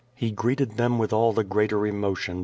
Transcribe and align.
He 0.15 0.31
greeted 0.31 0.71
Ihoni 0.77 0.97
with 0.97 1.13
all 1.13 1.31
the 1.31 1.43
greater 1.43 1.85
emotion 1.85 2.37
l)eeaus.? 2.37 2.39